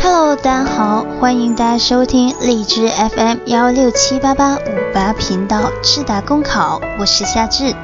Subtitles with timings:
[0.00, 7.74] Hello，大家好，欢迎大家收听荔枝 FM 幺六七八八五八频道智达公考，我是夏至。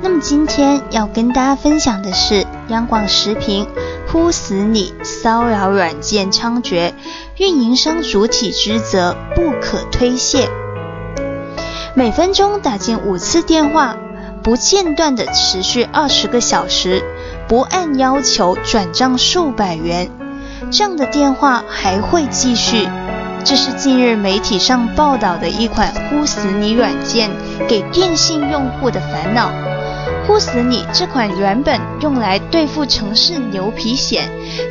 [0.00, 3.66] 那么今天要跟大家分享的是央广时评：
[4.10, 4.94] 呼死你！
[5.02, 6.92] 骚扰软件猖獗，
[7.36, 10.48] 运营商主体职责不可推卸。
[11.94, 13.96] 每分钟打进五次电话，
[14.44, 17.02] 不间断的持续二十个小时，
[17.48, 20.08] 不按要求转账数百元，
[20.70, 22.88] 这样的电话还会继续。
[23.44, 27.30] 这是近日媒体上报道的一款“呼死你”软件
[27.68, 29.50] 给电信用户的烦恼。
[30.26, 30.84] 呼死你！
[30.92, 34.20] 这款原本用来对付城市牛皮癣、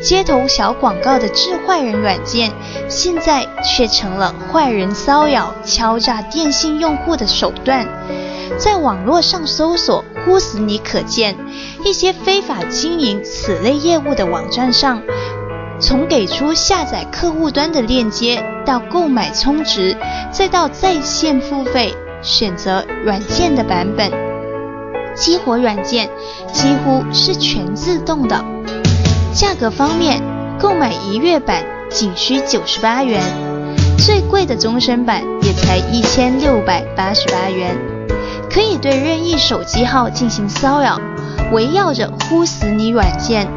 [0.04, 2.52] 街头小广告的治坏人软件，
[2.88, 7.88] 现在却成了坏人骚扰、敲诈电信用户的手段。
[8.60, 11.36] 在网络上搜索“呼死你”，可见
[11.84, 15.02] 一些非法经营此类业务的网站上，
[15.80, 19.96] 从给出下载客户端的链接，到购买充值，
[20.32, 24.12] 再到在线付费，选择软件的版本。
[25.16, 26.10] 激活软件
[26.52, 28.44] 几乎是全自动的。
[29.34, 30.22] 价格方面，
[30.60, 33.22] 购买一月版仅需九十八元，
[34.00, 37.76] 最贵的终身版也才一千六百八十八元。
[38.50, 41.00] 可以对任意手机号进行骚扰。
[41.54, 43.48] 围绕着“呼死你”软件，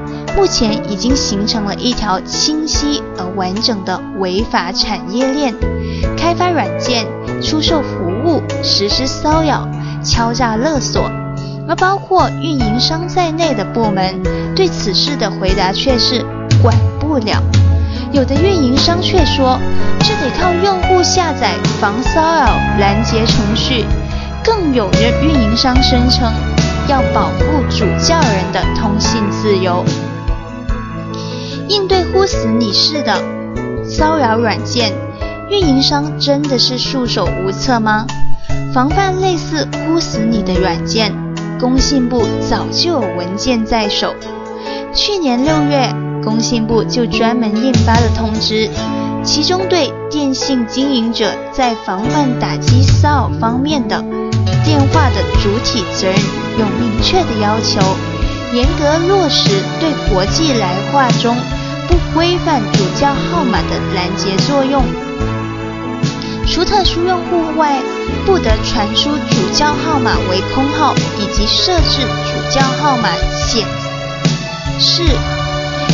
[0.41, 5.55] 目前已经形成了一条清晰而完整的违法产业链。
[6.16, 7.06] 开发软件、
[7.42, 9.68] 出售服务、实施骚扰、
[10.02, 11.11] 敲诈勒索。
[11.68, 14.22] 而包括运营商在内的部门
[14.56, 16.24] 对此事的回答却是
[16.62, 17.42] 管不了。
[18.11, 19.61] 有的运营商却说，
[19.98, 22.46] 这得靠用户下载防骚扰
[22.80, 23.84] 拦截程序。
[24.42, 26.33] 更有人运营商声称，
[26.88, 29.84] 要保护主教人的通信自由。
[31.70, 33.14] 应对“呼死你”式的
[33.84, 34.92] 骚扰软件，
[35.48, 38.04] 运营商真的是束手无策吗？
[38.74, 41.14] 防范类似“呼死你”的软件。
[41.61, 44.14] 工信部早就有文件在手，
[44.92, 48.68] 去年六月，工信部就专门印发了通知，
[49.22, 54.02] 其中对电信经营者在防范打击骚扰方面的
[54.64, 56.16] 电话的主体责任
[56.58, 57.80] 有明确的要求，
[58.55, 61.36] 严格落实对国际来话中
[62.14, 64.82] 规范主叫号码的拦截作用。
[66.46, 67.80] 除特殊用户外，
[68.26, 73.64] 不得传输主叫号码为空号，以及设置主叫号码显
[74.78, 75.04] 示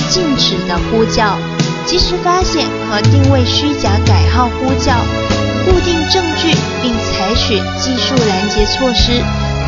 [0.09, 1.37] 禁止的呼叫，
[1.85, 4.95] 及时发现和定位虚假改号呼叫，
[5.67, 9.23] 固定证据并采取技术拦截措施。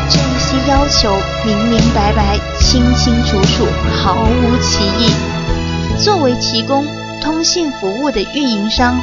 [0.09, 3.67] 这一些要求明明白白、清清楚楚，
[4.01, 5.28] 毫无歧义。
[6.03, 6.85] 作为提供
[7.21, 8.97] 通信服务的运营商。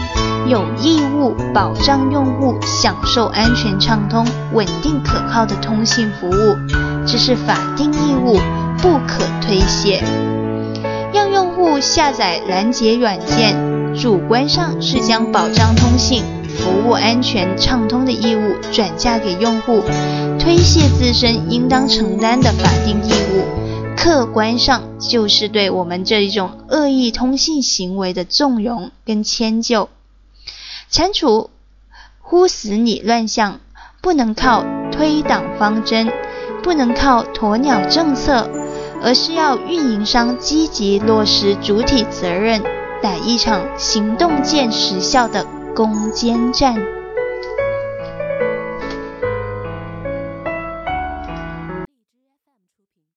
[0.49, 6.57] 有义务保障用户享受安全畅通、稳定可靠的通信服务，
[7.05, 8.39] 这是法定义务，
[8.79, 10.05] 不可推卸。
[11.13, 13.57] 让用户下载拦截软件，
[13.93, 19.83] 主观上是将保障通信服务安全畅通的义务转嫁给用户，
[20.39, 23.66] 推卸自身应当承担的法定义务，
[23.97, 29.89] 客观上就是对我们这一种恶意通信行为的纵容跟迁就。
[30.91, 31.51] 铲除
[32.21, 33.61] 呼死你乱象，
[34.01, 36.13] 不能靠推挡方针，
[36.63, 38.49] 不能靠鸵鸟政策，
[39.03, 42.63] 而是要运营商积极落实主体责任，
[43.03, 46.96] 打一场行动见实效的攻坚战。